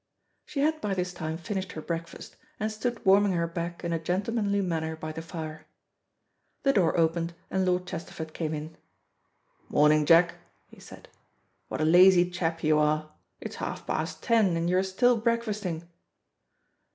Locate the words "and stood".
2.59-3.05